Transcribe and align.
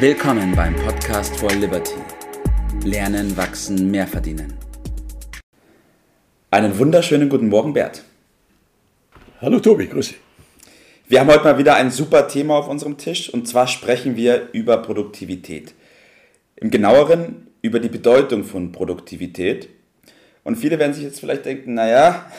Willkommen 0.00 0.54
beim 0.54 0.76
Podcast 0.76 1.36
for 1.40 1.50
Liberty. 1.50 1.96
Lernen, 2.84 3.36
wachsen, 3.36 3.90
mehr 3.90 4.06
verdienen. 4.06 4.54
Einen 6.52 6.78
wunderschönen 6.78 7.28
guten 7.28 7.48
Morgen, 7.48 7.72
Bert. 7.72 8.04
Hallo 9.40 9.58
Tobi, 9.58 9.88
grüß 9.88 10.10
dich. 10.10 10.18
Wir 11.08 11.18
haben 11.18 11.26
heute 11.26 11.42
mal 11.42 11.58
wieder 11.58 11.74
ein 11.74 11.90
super 11.90 12.28
Thema 12.28 12.58
auf 12.58 12.68
unserem 12.68 12.96
Tisch 12.96 13.28
und 13.28 13.48
zwar 13.48 13.66
sprechen 13.66 14.14
wir 14.14 14.50
über 14.52 14.76
Produktivität. 14.76 15.74
Im 16.54 16.70
genaueren 16.70 17.48
über 17.62 17.80
die 17.80 17.88
Bedeutung 17.88 18.44
von 18.44 18.70
Produktivität. 18.70 19.68
Und 20.44 20.54
viele 20.54 20.78
werden 20.78 20.94
sich 20.94 21.02
jetzt 21.02 21.18
vielleicht 21.18 21.44
denken, 21.44 21.74
naja, 21.74 22.30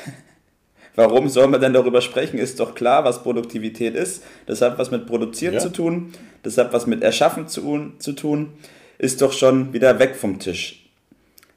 Warum 1.00 1.30
soll 1.30 1.48
man 1.48 1.62
denn 1.62 1.72
darüber 1.72 2.02
sprechen? 2.02 2.38
Ist 2.38 2.60
doch 2.60 2.76
klar, 2.76 3.06
was 3.06 3.24
Produktivität 3.24 3.96
ist. 3.96 4.22
Das 4.48 4.62
hat 4.62 4.78
was 4.78 4.92
mit 4.92 5.08
Produzieren 5.08 5.54
ja. 5.54 5.60
zu 5.62 5.70
tun. 5.70 6.12
Das 6.44 6.58
hat 6.58 6.74
was 6.74 6.88
mit 6.88 7.04
Erschaffen 7.04 7.48
zu, 7.48 7.94
zu 8.00 8.12
tun. 8.12 8.50
Ist 8.98 9.22
doch 9.22 9.32
schon 9.32 9.72
wieder 9.72 9.98
weg 9.98 10.18
vom 10.18 10.40
Tisch. 10.40 10.86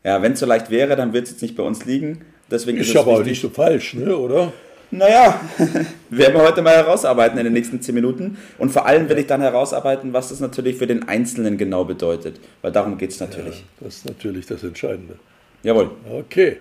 Ja, 0.04 0.22
wenn 0.22 0.34
es 0.34 0.38
so 0.38 0.46
leicht 0.46 0.70
wäre, 0.70 0.94
dann 0.94 1.12
wird 1.12 1.24
es 1.24 1.32
jetzt 1.32 1.42
nicht 1.42 1.56
bei 1.56 1.64
uns 1.64 1.84
liegen. 1.84 2.24
Deswegen 2.52 2.78
ist, 2.78 2.90
ist 2.90 2.96
aber 2.96 3.14
auch 3.14 3.24
nicht 3.24 3.40
so 3.40 3.48
falsch, 3.48 3.94
ne? 3.94 4.16
oder? 4.16 4.52
Naja, 4.92 5.40
werden 6.10 6.34
wir 6.34 6.42
heute 6.42 6.62
mal 6.62 6.76
herausarbeiten 6.76 7.36
in 7.36 7.42
den 7.42 7.52
nächsten 7.52 7.82
10 7.82 7.96
Minuten. 7.96 8.36
Und 8.58 8.70
vor 8.70 8.86
allem 8.86 9.08
will 9.08 9.18
ich 9.18 9.26
dann 9.26 9.40
herausarbeiten, 9.40 10.12
was 10.12 10.28
das 10.28 10.38
natürlich 10.38 10.76
für 10.76 10.86
den 10.86 11.08
Einzelnen 11.08 11.58
genau 11.58 11.84
bedeutet. 11.84 12.38
Weil 12.60 12.70
darum 12.70 12.96
geht 12.96 13.10
es 13.10 13.18
natürlich. 13.18 13.56
Ja, 13.56 13.86
das 13.86 13.96
ist 13.96 14.04
natürlich 14.04 14.46
das 14.46 14.62
Entscheidende. 14.62 15.16
Jawohl. 15.64 15.90
Okay. 16.08 16.58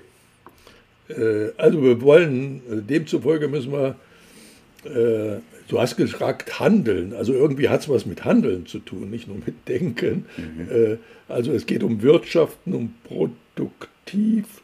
Äh, 1.17 1.51
also 1.57 1.81
wir 1.81 2.01
wollen, 2.01 2.61
äh, 2.71 2.81
demzufolge 2.81 3.47
müssen 3.47 3.71
wir, 3.71 3.95
äh, 4.85 5.39
du 5.67 5.79
hast 5.79 5.97
gefragt, 5.97 6.59
handeln. 6.59 7.13
Also 7.13 7.33
irgendwie 7.33 7.69
hat 7.69 7.81
es 7.81 7.89
was 7.89 8.05
mit 8.05 8.25
Handeln 8.25 8.65
zu 8.65 8.79
tun, 8.79 9.09
nicht 9.09 9.27
nur 9.27 9.37
mit 9.37 9.67
Denken. 9.67 10.25
Mhm. 10.37 10.97
Also 11.29 11.53
es 11.53 11.65
geht 11.65 11.83
um 11.83 12.01
Wirtschaften, 12.01 12.73
um 12.73 12.93
produktiv 13.05 14.61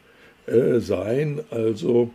sein. 0.80 1.40
Also 1.50 2.10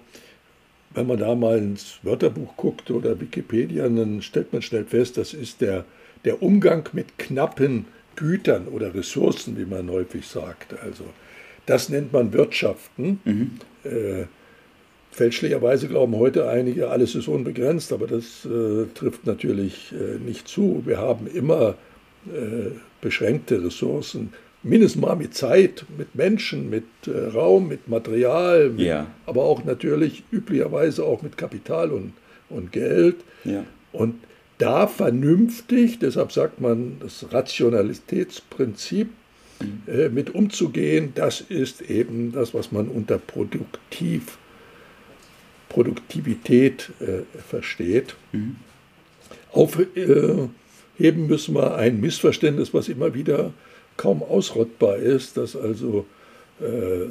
wenn 0.94 1.08
man 1.08 1.18
da 1.18 1.34
mal 1.34 1.58
ins 1.58 2.00
Wörterbuch 2.04 2.56
guckt 2.56 2.92
oder 2.92 3.20
Wikipedia, 3.20 3.88
dann 3.90 4.22
stellt 4.22 4.54
man 4.54 4.62
schnell 4.62 4.86
fest, 4.86 5.18
das 5.18 5.34
ist 5.34 5.62
der, 5.62 5.86
der 6.26 6.44
Umgang 6.44 6.88
mit 6.94 7.18
knappen 7.18 7.86
Gütern 8.16 8.68
oder 8.68 8.94
Ressourcen, 8.94 9.58
wie 9.58 9.66
man 9.66 9.90
häufig 9.90 10.28
sagt. 10.28 10.80
Also 10.82 11.06
das 11.66 11.90
nennt 11.90 12.14
man 12.14 12.34
Wirtschaften. 12.34 13.20
Mhm. 13.26 13.52
Äh, 13.84 14.26
fälschlicherweise 15.12 15.88
glauben 15.88 16.16
heute 16.18 16.50
einige, 16.50 16.90
alles 16.90 17.16
ist 17.16 17.28
unbegrenzt, 17.28 17.94
aber 17.94 18.08
das 18.08 18.46
äh, 18.46 18.86
trifft 18.96 19.26
natürlich 19.26 19.94
äh, 19.94 20.18
nicht 20.20 20.48
zu. 20.48 20.84
Wir 20.86 20.98
haben 20.98 21.28
immer 21.28 21.76
äh, 22.28 22.72
beschränkte 23.02 23.64
Ressourcen, 23.64 24.34
mindestens 24.64 25.02
mal 25.02 25.16
mit 25.16 25.36
Zeit, 25.36 25.86
mit 25.98 26.16
Menschen, 26.16 26.70
mit 26.70 26.86
äh, 27.06 27.28
Raum, 27.28 27.68
mit 27.68 27.88
Material, 27.88 28.70
mit, 28.70 28.86
ja. 28.86 29.08
aber 29.26 29.44
auch 29.44 29.64
natürlich 29.64 30.24
üblicherweise 30.32 31.04
auch 31.04 31.22
mit 31.22 31.38
Kapital 31.38 31.92
und, 31.92 32.14
und 32.50 32.72
Geld. 32.72 33.18
Ja. 33.44 33.66
Und 33.92 34.16
da 34.58 34.88
vernünftig, 34.88 36.00
deshalb 36.00 36.32
sagt 36.32 36.62
man 36.62 36.98
das 37.00 37.32
Rationalitätsprinzip, 37.32 39.10
äh, 39.88 40.10
mit 40.10 40.34
umzugehen, 40.34 41.12
das 41.16 41.42
ist 41.42 41.82
eben 41.82 42.32
das, 42.32 42.54
was 42.54 42.72
man 42.72 42.88
unter 42.88 43.18
produktiv, 43.18 44.38
Produktivität 45.70 46.92
äh, 47.00 47.24
versteht. 47.48 48.16
Mhm. 48.32 48.58
Aufheben 49.52 50.52
müssen 51.28 51.56
wir 51.56 51.76
ein 51.76 52.00
Missverständnis, 52.00 52.74
was 52.74 52.90
immer 52.90 53.14
wieder 53.14 53.54
kaum 53.98 54.24
ausrottbar 54.24 54.98
ist, 54.98 55.38
dass 55.38 55.56
also 55.56 56.06
äh, 56.60 56.66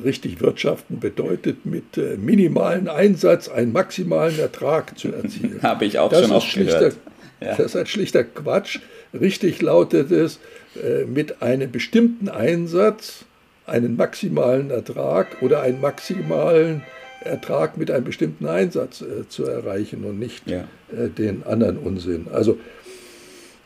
richtig 0.05 0.41
wirtschaften 0.41 1.01
bedeutet, 1.01 1.67
mit 1.67 1.97
äh, 1.99 2.17
minimalen 2.17 2.89
Einsatz 2.89 3.49
einen 3.49 3.73
maximalen 3.73 4.39
Ertrag 4.39 4.99
zu 4.99 5.13
erzielen. 5.13 5.59
Habe 5.63 5.85
ich 5.85 5.99
auch 5.99 6.11
das 6.11 6.23
schon 6.23 6.33
oft 6.33 6.55
gehört. 6.55 6.97
Ja. 7.43 7.57
Das 7.57 7.67
ist 7.67 7.77
ein 7.77 7.87
schlichter 7.87 8.25
Quatsch. 8.25 8.81
Richtig 9.19 9.61
lautet 9.61 10.11
es, 10.11 10.39
äh, 10.83 11.05
mit 11.05 11.43
einem 11.43 11.71
bestimmten 11.71 12.29
Einsatz 12.29 13.25
einen 13.67 13.97
maximalen 13.97 14.71
Ertrag 14.71 15.43
oder 15.43 15.63
einen 15.63 15.81
maximalen 15.81 16.83
Ertrag 17.25 17.77
mit 17.77 17.91
einem 17.91 18.05
bestimmten 18.05 18.47
Einsatz 18.47 19.03
äh, 19.03 19.29
zu 19.29 19.45
erreichen 19.45 20.05
und 20.05 20.19
nicht 20.19 20.49
ja. 20.49 20.65
äh, 20.91 21.09
den 21.09 21.45
anderen 21.45 21.79
Unsinn. 21.79 22.27
Also 22.33 22.59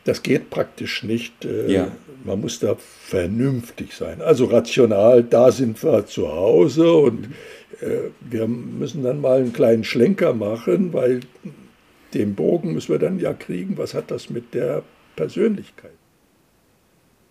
das 0.03 0.23
geht 0.23 0.49
praktisch 0.49 1.03
nicht. 1.03 1.45
Äh, 1.45 1.71
ja. 1.71 1.91
Man 2.23 2.41
muss 2.41 2.59
da 2.59 2.75
vernünftig 3.05 3.93
sein. 3.93 4.21
Also 4.21 4.45
rational, 4.45 5.23
da 5.23 5.51
sind 5.51 5.81
wir 5.83 6.05
zu 6.05 6.27
Hause 6.31 6.91
und. 6.91 7.25
Äh, 7.81 8.09
wir 8.21 8.47
müssen 8.47 9.03
dann 9.03 9.21
mal 9.21 9.39
einen 9.39 9.53
kleinen 9.53 9.83
Schlenker 9.83 10.33
machen, 10.33 10.93
weil 10.93 11.19
den 12.13 12.35
Bogen 12.35 12.73
müssen 12.73 12.91
wir 12.91 12.99
dann 12.99 13.19
ja 13.19 13.33
kriegen. 13.33 13.77
Was 13.77 13.93
hat 13.93 14.11
das 14.11 14.29
mit 14.29 14.53
der 14.53 14.83
Persönlichkeit? 15.15 15.91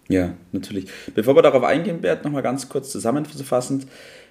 Ja, 0.08 0.34
natürlich. 0.52 0.86
Bevor 1.14 1.34
wir 1.34 1.42
darauf 1.42 1.64
eingehen, 1.64 2.00
Bert, 2.00 2.24
nochmal 2.24 2.42
ganz 2.42 2.68
kurz 2.68 2.90
zusammenfassend. 2.90 3.86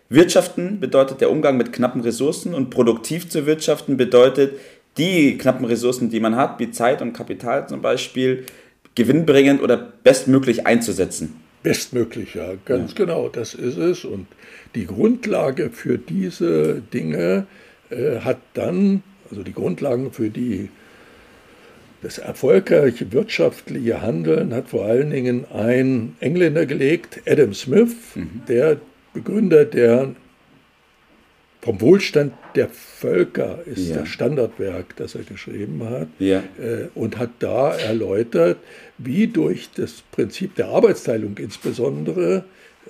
Wirtschaften 0.08 0.80
bedeutet 0.80 1.20
der 1.20 1.32
Umgang 1.32 1.58
mit 1.58 1.74
knappen 1.74 2.02
Ressourcen 2.02 2.54
und 2.54 2.70
produktiv 2.70 3.28
zu 3.28 3.46
wirtschaften 3.46 3.98
bedeutet, 3.98 4.60
die 4.98 5.38
knappen 5.38 5.66
Ressourcen, 5.66 6.10
die 6.10 6.20
man 6.20 6.36
hat, 6.36 6.60
wie 6.60 6.72
Zeit 6.72 7.02
und 7.02 7.14
Kapital 7.14 7.68
zum 7.68 7.82
Beispiel, 7.82 8.46
gewinnbringend 8.94 9.62
oder 9.62 9.76
bestmöglich 9.76 10.66
einzusetzen. 10.66 11.36
Bestmöglich, 11.64 12.36
ja, 12.36 12.54
ganz 12.64 12.92
ja. 12.92 13.06
genau, 13.06 13.28
das 13.28 13.56
ist 13.56 13.78
es. 13.78 14.06
Und 14.06 14.28
die 14.76 14.86
Grundlage 14.86 15.72
für 15.72 15.98
diese 15.98 16.82
Dinge 16.94 17.48
äh, 17.90 18.20
hat 18.20 18.38
dann, 18.54 19.04
also 19.30 19.44
die 19.44 19.54
Grundlagen 19.54 20.12
für 20.12 20.30
die 20.30 20.70
das 22.02 22.20
erfolgreiche 22.20 23.12
wirtschaftliche 23.14 24.02
Handeln 24.02 24.54
hat 24.54 24.70
vor 24.70 24.86
allen 24.86 25.10
Dingen 25.10 25.46
ein 25.52 26.16
Engländer 26.20 26.68
gelegt, 26.68 27.22
Adam 27.26 27.54
Smith, 27.54 27.96
mhm. 28.14 28.44
der 28.48 28.78
Begründer 29.14 29.66
der 29.66 30.14
vom 31.66 31.82
Wohlstand 31.82 32.34
der 32.54 32.70
Völker 32.70 33.58
ist 33.66 33.90
ja. 33.90 33.98
das 33.98 34.10
Standardwerk, 34.10 34.96
das 34.98 35.16
er 35.16 35.24
geschrieben 35.24 35.82
hat, 35.90 36.08
ja. 36.20 36.44
Äh, 36.60 36.90
und 36.94 37.18
hat 37.18 37.32
da 37.40 37.76
erläutert, 37.76 38.60
wie 39.00 39.26
durch 39.26 39.70
das 39.76 40.04
Prinzip 40.12 40.54
der 40.56 40.68
Arbeitsteilung 40.68 41.36
insbesondere 41.40 42.44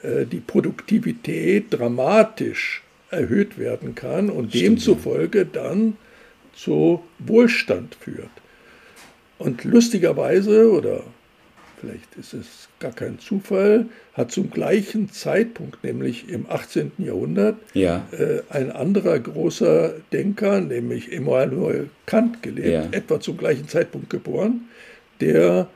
äh, 0.03 0.25
die 0.25 0.41
Produktivität 0.41 1.67
dramatisch 1.69 2.83
erhöht 3.11 3.57
werden 3.57 3.95
kann 3.95 4.29
und 4.29 4.49
Stimmt. 4.49 4.63
demzufolge 4.63 5.45
dann 5.45 5.95
zu 6.55 7.03
Wohlstand 7.19 7.95
führt. 7.95 8.29
Und 9.37 9.63
lustigerweise, 9.63 10.71
oder 10.71 11.03
vielleicht 11.79 12.15
ist 12.17 12.33
es 12.33 12.69
gar 12.79 12.91
kein 12.91 13.19
Zufall, 13.19 13.87
hat 14.13 14.31
zum 14.31 14.49
gleichen 14.49 15.11
Zeitpunkt, 15.11 15.83
nämlich 15.83 16.29
im 16.29 16.49
18. 16.49 16.93
Jahrhundert, 16.97 17.57
ja. 17.73 18.07
äh, 18.11 18.41
ein 18.49 18.71
anderer 18.71 19.19
großer 19.19 19.93
Denker, 20.13 20.61
nämlich 20.61 21.11
Immanuel 21.11 21.89
Kant, 22.05 22.41
gelebt, 22.41 22.67
ja. 22.67 22.87
etwa 22.91 23.19
zum 23.19 23.37
gleichen 23.37 23.67
Zeitpunkt 23.67 24.09
geboren, 24.09 24.61
der 25.19 25.67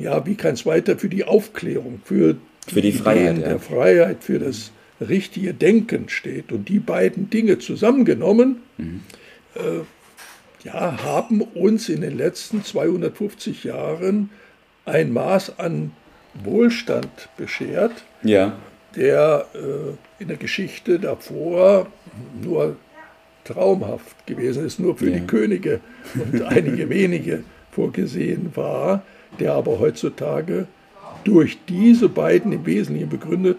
ja 0.00 0.26
wie 0.26 0.34
kein 0.34 0.56
zweiter 0.56 0.98
für 0.98 1.08
die 1.08 1.24
Aufklärung, 1.24 2.00
für, 2.04 2.36
für 2.66 2.80
die, 2.80 2.92
die 2.92 2.98
Freiheit, 2.98 3.38
ja. 3.38 3.48
der 3.48 3.58
Freiheit, 3.60 4.24
für 4.24 4.38
das 4.38 4.72
richtige 5.00 5.54
Denken 5.54 6.08
steht. 6.08 6.52
Und 6.52 6.68
die 6.68 6.78
beiden 6.78 7.30
Dinge 7.30 7.58
zusammengenommen, 7.58 8.56
mhm. 8.78 9.00
Äh, 9.54 9.82
ja, 10.64 11.02
haben 11.02 11.40
uns 11.40 11.88
in 11.88 12.02
den 12.02 12.16
letzten 12.16 12.64
250 12.64 13.64
Jahren 13.64 14.30
ein 14.84 15.12
Maß 15.12 15.58
an 15.58 15.92
Wohlstand 16.44 17.28
beschert, 17.36 18.04
ja. 18.22 18.56
der 18.96 19.46
äh, 19.54 20.22
in 20.22 20.28
der 20.28 20.36
Geschichte 20.36 20.98
davor 20.98 21.86
nur 22.42 22.76
traumhaft 23.44 24.26
gewesen 24.26 24.64
ist, 24.64 24.78
nur 24.78 24.96
für 24.96 25.10
ja. 25.10 25.18
die 25.18 25.26
Könige 25.26 25.80
und 26.14 26.42
einige 26.46 26.88
wenige 26.88 27.44
vorgesehen 27.72 28.52
war, 28.54 29.02
der 29.40 29.54
aber 29.54 29.78
heutzutage 29.78 30.66
durch 31.24 31.58
diese 31.68 32.08
beiden 32.08 32.52
im 32.52 32.66
Wesentlichen 32.66 33.08
begründet 33.08 33.58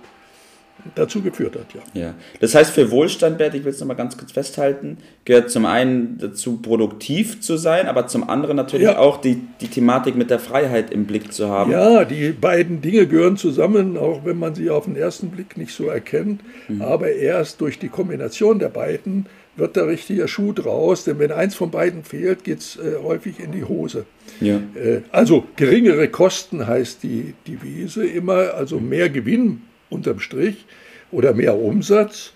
dazu 0.96 1.22
geführt 1.22 1.56
hat, 1.56 1.68
ja. 1.74 2.02
ja. 2.02 2.14
Das 2.40 2.56
heißt, 2.56 2.72
für 2.72 2.92
Wohlstand, 2.92 3.38
Bert, 3.38 3.56
ich 3.56 3.64
will 3.64 3.72
es 3.72 3.80
nochmal 3.80 3.96
ganz 3.96 4.18
kurz 4.18 4.32
festhalten, 4.32 4.98
gehört 5.26 5.50
zum 5.50 5.66
einen 5.66 6.18
dazu, 6.18 6.58
produktiv 6.58 7.42
zu 7.42 7.58
sein, 7.58 7.88
aber 7.88 8.08
zum 8.08 8.30
anderen 8.30 8.56
natürlich 8.56 8.88
ja. 8.88 8.98
auch 8.98 9.18
die, 9.22 9.42
die 9.62 9.68
Thematik 9.68 10.16
mit 10.16 10.30
der 10.30 10.40
Freiheit 10.40 10.92
im 10.92 11.06
Blick 11.06 11.34
zu 11.34 11.50
haben. 11.50 11.72
Ja, 11.72 12.06
die 12.06 12.32
beiden 12.32 12.82
Dinge 12.82 13.08
gehören 13.08 13.38
zusammen, 13.38 13.98
auch 13.98 14.26
wenn 14.26 14.38
man 14.38 14.56
sie 14.56 14.70
auf 14.70 14.86
den 14.86 14.96
ersten 14.96 15.30
Blick 15.30 15.58
nicht 15.58 15.74
so 15.74 15.88
erkennt. 15.88 16.42
Mhm. 16.68 16.82
Aber 16.82 17.12
erst 17.12 17.62
durch 17.62 17.80
die 17.80 17.90
Kombination 17.90 18.60
der 18.60 18.70
beiden 18.70 19.28
wird 19.56 19.76
der 19.76 19.88
richtige 19.88 20.28
Schuh 20.28 20.52
draus, 20.52 21.04
denn 21.04 21.20
wenn 21.20 21.32
eins 21.32 21.56
von 21.56 21.70
beiden 21.70 22.04
fehlt, 22.04 22.44
geht 22.44 22.60
es 22.60 22.78
äh, 22.78 22.96
häufig 23.04 23.40
in 23.40 23.52
die 23.52 23.64
Hose. 23.64 24.06
Ja. 24.42 24.56
Äh, 24.56 25.02
also 25.12 25.46
geringere 25.56 26.08
Kosten 26.08 26.66
heißt 26.66 27.04
die 27.04 27.36
Devise 27.48 28.06
immer, 28.06 28.56
also 28.56 28.80
mehr 28.80 29.10
Gewinn 29.10 29.62
unterm 29.90 30.20
Strich 30.20 30.66
oder 31.12 31.34
mehr 31.34 31.58
Umsatz, 31.58 32.34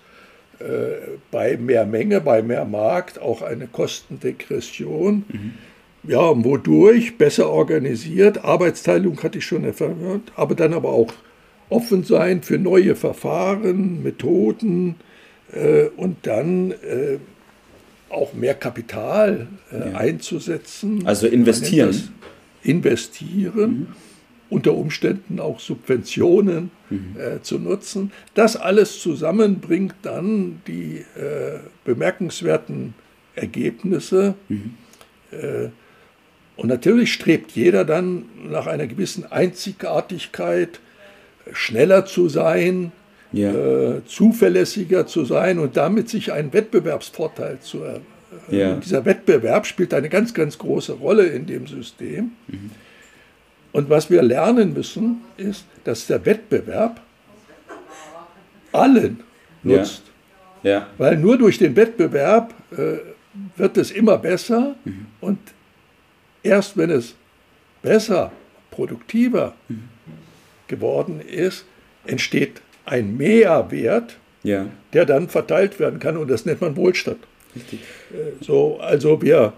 äh, 0.60 0.64
bei 1.30 1.56
mehr 1.56 1.86
Menge, 1.86 2.20
bei 2.20 2.42
mehr 2.42 2.64
Markt 2.64 3.20
auch 3.20 3.42
eine 3.42 3.66
Kostendegression. 3.66 5.24
Mhm. 5.28 5.54
Ja, 6.04 6.32
wodurch 6.44 7.18
besser 7.18 7.50
organisiert, 7.50 8.44
Arbeitsteilung 8.44 9.22
hatte 9.22 9.38
ich 9.38 9.44
schon 9.44 9.64
erwähnt, 9.64 10.32
aber 10.36 10.54
dann 10.54 10.72
aber 10.72 10.90
auch 10.90 11.12
offen 11.68 12.04
sein 12.04 12.42
für 12.42 12.58
neue 12.58 12.94
Verfahren, 12.94 14.02
Methoden, 14.02 14.96
äh, 15.52 15.86
und 15.96 16.26
dann 16.26 16.72
äh, 16.72 17.18
auch 18.10 18.32
mehr 18.34 18.54
Kapital 18.54 19.48
äh, 19.72 19.90
ja. 19.90 19.96
einzusetzen. 19.96 21.06
Also 21.06 21.26
investieren. 21.26 22.14
Investieren. 22.62 23.70
Mhm. 23.70 23.86
Unter 24.50 24.74
Umständen 24.74 25.40
auch 25.40 25.60
Subventionen 25.60 26.70
mhm. 26.90 27.16
äh, 27.18 27.42
zu 27.42 27.58
nutzen. 27.58 28.12
Das 28.34 28.56
alles 28.56 29.00
zusammen 29.00 29.60
bringt 29.60 29.94
dann 30.02 30.62
die 30.66 31.04
äh, 31.16 31.58
bemerkenswerten 31.84 32.94
Ergebnisse. 33.34 34.34
Mhm. 34.48 34.74
Äh, 35.30 35.68
und 36.56 36.68
natürlich 36.68 37.12
strebt 37.12 37.52
jeder 37.52 37.84
dann 37.84 38.24
nach 38.50 38.66
einer 38.66 38.86
gewissen 38.86 39.30
Einzigartigkeit, 39.30 40.80
schneller 41.52 42.04
zu 42.04 42.28
sein, 42.28 42.92
ja. 43.32 43.52
äh, 43.52 44.04
zuverlässiger 44.06 45.06
zu 45.06 45.24
sein 45.24 45.58
und 45.58 45.76
damit 45.76 46.08
sich 46.08 46.32
einen 46.32 46.52
Wettbewerbsvorteil 46.52 47.60
zu 47.60 47.82
erlangen. 47.82 48.06
Ja. 48.50 48.76
Dieser 48.76 49.04
Wettbewerb 49.04 49.66
spielt 49.66 49.94
eine 49.94 50.08
ganz, 50.08 50.34
ganz 50.34 50.58
große 50.58 50.92
Rolle 50.94 51.26
in 51.26 51.46
dem 51.46 51.66
System. 51.66 52.32
Mhm. 52.48 52.70
Und 53.72 53.90
was 53.90 54.10
wir 54.10 54.22
lernen 54.22 54.72
müssen, 54.72 55.22
ist, 55.36 55.64
dass 55.84 56.06
der 56.06 56.24
Wettbewerb 56.24 57.00
allen 58.72 59.20
nutzt. 59.62 60.02
Ja. 60.62 60.70
Ja. 60.70 60.86
Weil 60.98 61.16
nur 61.16 61.38
durch 61.38 61.58
den 61.58 61.76
Wettbewerb 61.76 62.54
äh, 62.72 62.98
wird 63.56 63.76
es 63.76 63.90
immer 63.90 64.18
besser 64.18 64.74
mhm. 64.84 65.06
und 65.20 65.38
erst 66.42 66.76
wenn 66.76 66.90
es 66.90 67.14
besser, 67.82 68.32
produktiver 68.70 69.54
mhm. 69.68 69.88
geworden 70.66 71.20
ist, 71.20 71.64
entsteht 72.06 72.60
ein 72.84 73.16
Mehrwert, 73.16 74.16
ja. 74.42 74.66
der 74.92 75.04
dann 75.04 75.28
verteilt 75.28 75.78
werden 75.78 76.00
kann 76.00 76.16
und 76.16 76.28
das 76.28 76.44
nennt 76.44 76.60
man 76.60 76.76
Wohlstand. 76.76 77.18
Richtig. 77.54 77.80
Äh, 78.10 78.44
so, 78.44 78.78
also 78.80 79.22
wir 79.22 79.52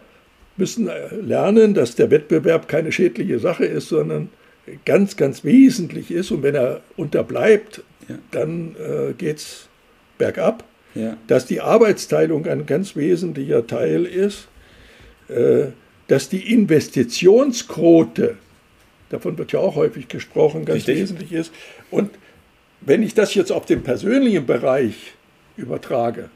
müssen 0.61 0.89
äh, 0.89 1.15
lernen, 1.17 1.75
dass 1.75 1.97
der 1.97 2.11
Wettbewerb 2.11 2.69
keine 2.69 2.93
schädliche 2.93 3.41
Sache 3.41 3.65
ist, 3.65 3.89
sondern 3.89 4.29
ganz, 4.85 5.17
ganz 5.17 5.43
wesentlich 5.43 6.11
ist 6.11 6.31
und 6.31 6.43
wenn 6.43 6.55
er 6.55 6.83
unterbleibt, 6.97 7.83
ja. 8.09 8.19
dann 8.31 8.77
äh, 8.77 9.13
geht 9.15 9.39
es 9.39 9.69
bergab. 10.19 10.65
Ja. 10.95 11.17
Dass 11.27 11.47
die 11.47 11.61
Arbeitsteilung 11.61 12.47
ein 12.47 12.67
ganz 12.67 12.97
wesentlicher 12.97 13.67
Teil 13.67 14.05
ist, 14.05 14.49
äh, 15.29 15.67
dass 16.09 16.29
die 16.29 16.53
Investitionsquote, 16.53 18.37
davon 19.09 19.39
wird 19.39 19.53
ja 19.53 19.61
auch 19.61 19.77
häufig 19.77 20.09
gesprochen, 20.09 20.65
ganz 20.65 20.79
Richtig. 20.79 20.99
wesentlich 20.99 21.33
ist 21.33 21.53
und 21.91 22.11
wenn 22.81 23.03
ich 23.03 23.15
das 23.15 23.35
jetzt 23.35 23.53
auf 23.53 23.67
den 23.67 23.83
persönlichen 23.83 24.47
Bereich 24.47 25.13
übertrage, 25.57 26.31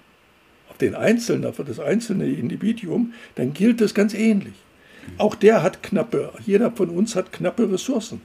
den 0.80 0.94
Einzelnen, 0.94 1.46
auf 1.46 1.56
das 1.64 1.78
einzelne 1.78 2.26
Individuum, 2.26 3.12
dann 3.36 3.52
gilt 3.54 3.80
es 3.80 3.94
ganz 3.94 4.14
ähnlich. 4.14 4.54
Auch 5.18 5.34
der 5.34 5.62
hat 5.62 5.82
knappe, 5.82 6.32
jeder 6.44 6.70
von 6.70 6.90
uns 6.90 7.14
hat 7.14 7.32
knappe 7.32 7.70
Ressourcen. 7.70 8.20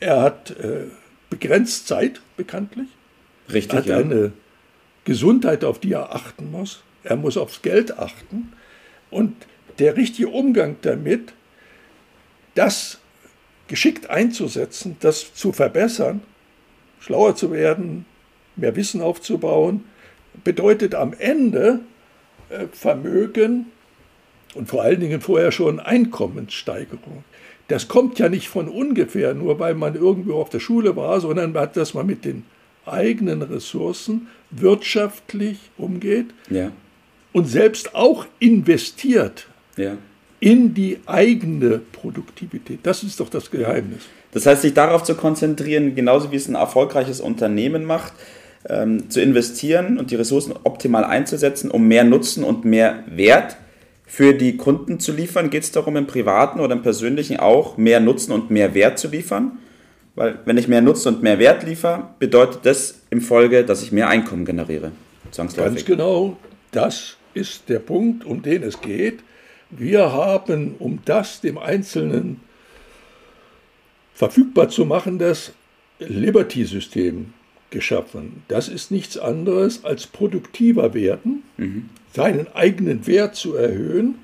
Er 0.00 0.20
hat 0.20 0.50
äh, 0.50 0.86
begrenzt 1.30 1.86
Zeit, 1.88 2.20
bekanntlich. 2.36 2.88
Richtig. 3.52 3.72
Er 3.72 3.78
hat 3.78 3.86
ja. 3.86 3.98
eine 3.98 4.32
Gesundheit, 5.04 5.64
auf 5.64 5.78
die 5.78 5.92
er 5.92 6.14
achten 6.14 6.50
muss. 6.50 6.82
Er 7.04 7.16
muss 7.16 7.36
aufs 7.36 7.62
Geld 7.62 7.98
achten. 7.98 8.52
Und 9.10 9.34
der 9.78 9.96
richtige 9.96 10.28
Umgang 10.28 10.76
damit, 10.82 11.32
das 12.54 12.98
geschickt 13.68 14.10
einzusetzen, 14.10 14.96
das 15.00 15.34
zu 15.34 15.52
verbessern, 15.52 16.22
schlauer 17.00 17.36
zu 17.36 17.52
werden, 17.52 18.06
mehr 18.56 18.74
Wissen 18.74 19.00
aufzubauen, 19.00 19.84
bedeutet 20.44 20.94
am 20.94 21.14
Ende 21.18 21.80
äh, 22.48 22.66
Vermögen 22.72 23.66
und 24.54 24.68
vor 24.68 24.82
allen 24.82 25.00
Dingen 25.00 25.20
vorher 25.20 25.52
schon 25.52 25.80
Einkommenssteigerung. 25.80 27.24
Das 27.68 27.88
kommt 27.88 28.18
ja 28.18 28.28
nicht 28.28 28.48
von 28.48 28.68
ungefähr, 28.68 29.34
nur 29.34 29.58
weil 29.58 29.74
man 29.74 29.94
irgendwo 29.94 30.34
auf 30.34 30.50
der 30.50 30.60
Schule 30.60 30.94
war, 30.96 31.20
sondern 31.20 31.52
dass 31.52 31.94
man 31.94 32.06
mit 32.06 32.24
den 32.24 32.44
eigenen 32.84 33.42
Ressourcen 33.42 34.28
wirtschaftlich 34.50 35.58
umgeht 35.76 36.26
ja. 36.48 36.70
und 37.32 37.46
selbst 37.46 37.94
auch 37.94 38.26
investiert 38.38 39.48
ja. 39.76 39.98
in 40.38 40.74
die 40.74 41.00
eigene 41.06 41.78
Produktivität. 41.78 42.80
Das 42.84 43.02
ist 43.02 43.18
doch 43.18 43.28
das 43.28 43.50
Geheimnis. 43.50 44.04
Das 44.30 44.46
heißt, 44.46 44.62
sich 44.62 44.74
darauf 44.74 45.02
zu 45.02 45.14
konzentrieren, 45.16 45.94
genauso 45.94 46.30
wie 46.30 46.36
es 46.36 46.46
ein 46.46 46.54
erfolgreiches 46.54 47.20
Unternehmen 47.20 47.84
macht, 47.84 48.12
ähm, 48.68 49.10
zu 49.10 49.20
investieren 49.20 49.98
und 49.98 50.10
die 50.10 50.16
Ressourcen 50.16 50.54
optimal 50.64 51.04
einzusetzen, 51.04 51.70
um 51.70 51.86
mehr 51.86 52.04
Nutzen 52.04 52.44
und 52.44 52.64
mehr 52.64 53.04
Wert 53.06 53.56
für 54.06 54.34
die 54.34 54.56
Kunden 54.56 55.00
zu 55.00 55.12
liefern. 55.12 55.50
Geht 55.50 55.64
es 55.64 55.72
darum, 55.72 55.96
im 55.96 56.06
privaten 56.06 56.60
oder 56.60 56.74
im 56.74 56.82
persönlichen 56.82 57.38
auch 57.38 57.76
mehr 57.76 58.00
Nutzen 58.00 58.32
und 58.32 58.50
mehr 58.50 58.74
Wert 58.74 58.98
zu 58.98 59.08
liefern? 59.08 59.58
Weil 60.14 60.38
wenn 60.44 60.56
ich 60.56 60.68
mehr 60.68 60.80
Nutzen 60.80 61.14
und 61.14 61.22
mehr 61.22 61.38
Wert 61.38 61.62
liefere, 61.62 62.10
bedeutet 62.18 62.60
das 62.64 63.02
im 63.10 63.20
Folge, 63.20 63.64
dass 63.64 63.82
ich 63.82 63.92
mehr 63.92 64.08
Einkommen 64.08 64.44
generiere. 64.44 64.92
Ganz 65.36 65.84
genau, 65.84 66.36
das 66.70 67.16
ist 67.34 67.68
der 67.68 67.80
Punkt, 67.80 68.24
um 68.24 68.42
den 68.42 68.62
es 68.62 68.80
geht. 68.80 69.20
Wir 69.70 70.12
haben, 70.12 70.76
um 70.78 71.00
das 71.04 71.40
dem 71.40 71.58
Einzelnen 71.58 72.40
verfügbar 74.14 74.70
zu 74.70 74.86
machen, 74.86 75.18
das 75.18 75.52
Liberty-System 75.98 77.34
geschaffen. 77.76 78.42
Das 78.48 78.68
ist 78.68 78.90
nichts 78.90 79.18
anderes 79.18 79.84
als 79.84 80.06
produktiver 80.06 80.94
werden, 80.94 81.42
mhm. 81.58 81.90
seinen 82.14 82.46
eigenen 82.54 83.06
Wert 83.06 83.36
zu 83.36 83.54
erhöhen, 83.54 84.14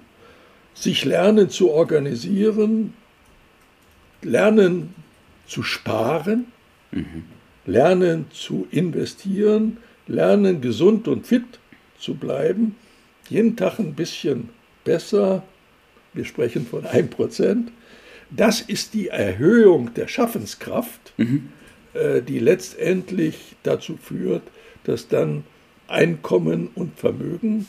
sich 0.72 1.04
lernen 1.04 1.50
zu 1.50 1.70
organisieren, 1.70 2.94
lernen 4.22 4.94
zu 5.46 5.62
sparen, 5.62 6.46
mhm. 6.92 7.24
lernen 7.66 8.24
zu 8.32 8.66
investieren, 8.70 9.76
lernen 10.06 10.62
gesund 10.62 11.06
und 11.06 11.26
fit 11.26 11.44
zu 11.98 12.14
bleiben, 12.14 12.74
jeden 13.28 13.54
Tag 13.54 13.78
ein 13.78 13.92
bisschen 13.92 14.48
besser, 14.82 15.42
wir 16.14 16.24
sprechen 16.24 16.64
von 16.66 16.84
1%, 16.84 17.66
das 18.30 18.62
ist 18.62 18.94
die 18.94 19.08
Erhöhung 19.08 19.92
der 19.92 20.08
Schaffenskraft, 20.08 21.12
mhm. 21.18 21.50
Äh, 21.94 22.22
die 22.22 22.38
letztendlich 22.38 23.56
dazu 23.62 23.96
führt, 23.96 24.42
dass 24.84 25.08
dann 25.08 25.44
Einkommen 25.88 26.70
und 26.74 26.98
Vermögen 26.98 27.66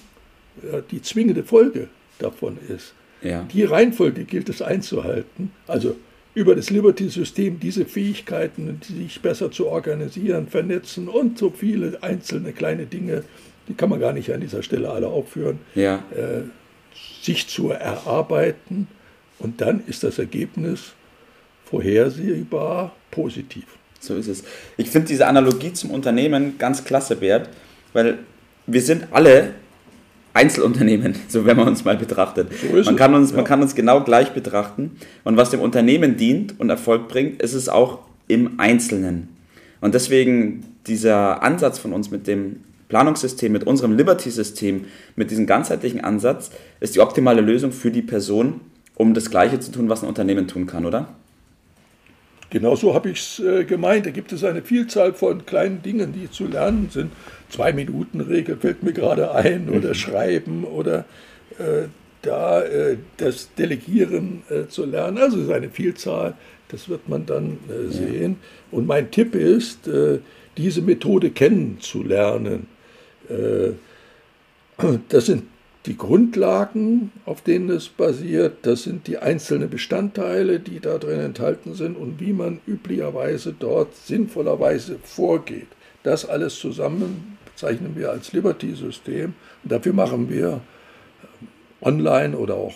äh, 0.61 0.81
die 0.91 1.01
zwingende 1.01 1.43
Folge 1.43 1.89
davon 2.19 2.57
ist. 2.69 2.93
Ja. 3.21 3.45
Die 3.51 3.63
Reihenfolge 3.63 4.23
gilt 4.23 4.49
es 4.49 4.61
einzuhalten. 4.61 5.51
Also 5.67 5.95
über 6.35 6.55
das 6.55 6.69
Liberty-System 6.69 7.59
diese 7.59 7.85
Fähigkeiten, 7.85 8.79
sich 8.81 9.21
besser 9.21 9.51
zu 9.51 9.67
organisieren, 9.67 10.47
vernetzen 10.47 11.07
und 11.07 11.37
so 11.37 11.49
viele 11.49 12.01
einzelne 12.01 12.53
kleine 12.53 12.85
Dinge, 12.85 13.23
die 13.67 13.75
kann 13.75 13.89
man 13.89 13.99
gar 13.99 14.13
nicht 14.13 14.33
an 14.33 14.41
dieser 14.41 14.63
Stelle 14.63 14.89
alle 14.89 15.07
aufführen, 15.07 15.59
ja. 15.75 16.03
äh, 16.11 16.43
sich 17.21 17.47
zu 17.47 17.69
erarbeiten 17.69 18.87
und 19.39 19.61
dann 19.61 19.83
ist 19.85 20.03
das 20.03 20.19
Ergebnis 20.19 20.93
vorhersehbar 21.65 22.95
positiv. 23.11 23.65
So 24.03 24.15
ist 24.15 24.27
es. 24.27 24.43
Ich 24.75 24.89
finde 24.89 25.07
diese 25.07 25.27
Analogie 25.27 25.71
zum 25.71 25.91
Unternehmen 25.91 26.57
ganz 26.57 26.83
klasse, 26.83 27.15
Bert, 27.15 27.49
weil 27.93 28.19
wir 28.67 28.81
sind 28.81 29.07
alle 29.11 29.51
Einzelunternehmen, 30.33 31.15
so 31.29 31.45
wenn 31.45 31.55
man 31.55 31.69
uns 31.69 31.85
mal 31.85 31.95
betrachtet. 31.95 32.49
So 32.61 32.83
man, 32.83 32.97
kann 32.97 33.13
uns, 33.13 33.31
ja. 33.31 33.37
man 33.37 33.45
kann 33.45 33.61
uns 33.61 33.75
genau 33.75 34.03
gleich 34.03 34.31
betrachten. 34.31 34.97
Und 35.23 35.37
was 35.37 35.51
dem 35.51 35.61
Unternehmen 35.61 36.17
dient 36.17 36.59
und 36.59 36.69
Erfolg 36.69 37.07
bringt, 37.07 37.41
ist 37.41 37.53
es 37.53 37.69
auch 37.69 37.99
im 38.27 38.59
Einzelnen. 38.59 39.29
Und 39.79 39.93
deswegen 39.93 40.65
dieser 40.85 41.41
Ansatz 41.41 41.79
von 41.79 41.93
uns 41.93 42.11
mit 42.11 42.27
dem 42.27 42.57
Planungssystem, 42.89 43.51
mit 43.53 43.65
unserem 43.65 43.95
Liberty-System, 43.95 44.85
mit 45.15 45.31
diesem 45.31 45.47
ganzheitlichen 45.47 46.01
Ansatz, 46.01 46.51
ist 46.81 46.95
die 46.95 46.99
optimale 46.99 47.41
Lösung 47.41 47.71
für 47.71 47.89
die 47.89 48.01
Person, 48.01 48.59
um 48.95 49.13
das 49.13 49.29
Gleiche 49.29 49.59
zu 49.61 49.71
tun, 49.71 49.87
was 49.87 50.03
ein 50.03 50.09
Unternehmen 50.09 50.47
tun 50.47 50.67
kann, 50.67 50.85
oder? 50.85 51.07
Genauso 52.53 52.93
habe 52.93 53.09
ich 53.09 53.19
es 53.19 53.39
äh, 53.39 53.65
gemeint. 53.65 54.05
Da 54.05 54.11
gibt 54.11 54.31
es 54.31 54.43
eine 54.43 54.61
Vielzahl 54.61 55.13
von 55.13 55.45
kleinen 55.45 55.81
Dingen, 55.81 56.13
die 56.13 56.31
zu 56.31 56.47
lernen 56.47 56.89
sind. 56.89 57.11
Zwei-Minuten-Regel 57.49 58.57
fällt 58.57 58.83
mir 58.83 58.93
gerade 58.93 59.33
ein 59.33 59.67
oder 59.69 59.89
mhm. 59.89 59.95
Schreiben 59.95 60.63
oder 60.63 61.05
äh, 61.57 61.87
da 62.21 62.61
äh, 62.61 62.97
das 63.17 63.53
Delegieren 63.55 64.43
äh, 64.49 64.67
zu 64.67 64.85
lernen. 64.85 65.17
Also 65.17 65.39
es 65.39 65.45
ist 65.45 65.51
eine 65.51 65.69
Vielzahl, 65.69 66.35
das 66.69 66.87
wird 66.87 67.09
man 67.09 67.25
dann 67.25 67.57
äh, 67.67 67.91
sehen. 67.91 68.37
Ja. 68.39 68.77
Und 68.77 68.87
mein 68.87 69.11
Tipp 69.11 69.35
ist, 69.35 69.87
äh, 69.87 70.19
diese 70.55 70.81
Methode 70.83 71.31
kennenzulernen. 71.31 72.67
das 75.09 75.25
sind 75.25 75.43
die 75.85 75.97
Grundlagen, 75.97 77.11
auf 77.25 77.41
denen 77.41 77.69
es 77.69 77.89
basiert, 77.89 78.59
das 78.61 78.83
sind 78.83 79.07
die 79.07 79.17
einzelnen 79.17 79.69
Bestandteile, 79.69 80.59
die 80.59 80.79
da 80.79 80.97
drin 80.97 81.19
enthalten 81.19 81.73
sind 81.73 81.97
und 81.97 82.19
wie 82.21 82.31
man 82.31 82.61
üblicherweise 82.65 83.53
dort 83.57 83.95
sinnvollerweise 83.95 84.97
vorgeht. 85.03 85.67
Das 86.03 86.27
alles 86.27 86.57
zusammen 86.59 87.37
bezeichnen 87.45 87.95
wir 87.95 88.11
als 88.11 88.31
Liberty-System 88.31 89.33
und 89.63 89.71
dafür 89.71 89.93
machen 89.93 90.29
wir 90.29 90.61
äh, 91.81 91.85
online 91.85 92.37
oder 92.37 92.55
auch 92.55 92.75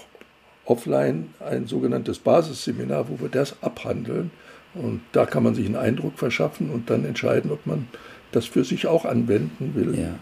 offline 0.65 1.33
ein 1.39 1.65
sogenanntes 1.65 2.19
Basisseminar, 2.19 3.07
wo 3.09 3.21
wir 3.21 3.29
das 3.29 3.55
abhandeln 3.61 4.31
und 4.73 4.99
da 5.13 5.25
kann 5.25 5.43
man 5.43 5.55
sich 5.55 5.65
einen 5.65 5.77
Eindruck 5.77 6.19
verschaffen 6.19 6.69
und 6.69 6.89
dann 6.89 7.05
entscheiden, 7.05 7.51
ob 7.51 7.65
man 7.65 7.87
das 8.33 8.45
für 8.45 8.65
sich 8.65 8.85
auch 8.85 9.05
anwenden 9.05 9.73
will 9.75 9.97
ja. 9.97 10.15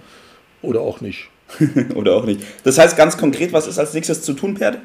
oder 0.62 0.82
auch 0.82 1.02
nicht. 1.02 1.30
Oder 1.96 2.16
auch 2.16 2.26
nicht. 2.26 2.42
Das 2.64 2.78
heißt 2.78 2.98
ganz 2.98 3.18
konkret, 3.18 3.54
was 3.54 3.68
ist 3.68 3.80
als 3.80 3.94
nächstes 3.94 4.22
zu 4.22 4.34
tun, 4.34 4.56
Perde? 4.56 4.80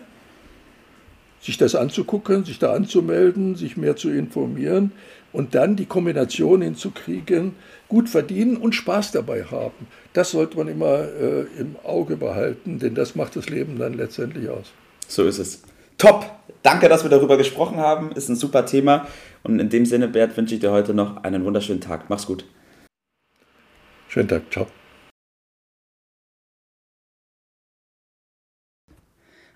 Sich 1.41 1.57
das 1.57 1.75
anzugucken, 1.75 2.45
sich 2.45 2.59
da 2.59 2.73
anzumelden, 2.75 3.57
sich 3.57 3.77
mehr 3.77 3.97
zu 3.97 4.11
informieren 4.11 4.93
und 5.33 5.55
dann 5.55 5.77
die 5.77 5.87
Kombination 5.87 6.61
hinzukriegen, 6.61 7.55
gut 7.89 8.09
verdienen 8.09 8.57
und 8.57 8.75
Spaß 8.75 9.13
dabei 9.13 9.45
haben. 9.45 9.87
Das 10.13 10.33
sollte 10.33 10.59
man 10.59 10.69
immer 10.69 10.99
äh, 11.01 11.47
im 11.59 11.77
Auge 11.83 12.17
behalten, 12.17 12.79
denn 12.79 12.95
das 12.95 13.15
macht 13.15 13.37
das 13.37 13.49
Leben 13.49 13.79
dann 13.79 13.95
letztendlich 13.95 14.51
aus. 14.51 14.73
So 15.09 15.25
ist 15.25 15.39
es. 15.39 15.63
Top! 15.97 16.27
Danke, 16.63 16.89
dass 16.89 17.05
wir 17.05 17.11
darüber 17.11 17.39
gesprochen 17.39 17.79
haben. 17.79 18.13
Ist 18.13 18.29
ein 18.29 18.37
super 18.37 18.67
Thema. 18.67 19.07
Und 19.43 19.59
in 19.61 19.71
dem 19.71 19.87
Sinne, 19.87 20.09
Bert, 20.09 20.37
wünsche 20.37 20.55
ich 20.55 20.61
dir 20.61 20.73
heute 20.73 20.93
noch 20.93 21.25
einen 21.25 21.45
wunderschönen 21.45 21.81
Tag. 21.81 22.11
Mach's 22.11 22.27
gut. 22.27 22.45
Schönen 24.09 24.29
Tag. 24.29 24.43
Ciao. 24.51 24.67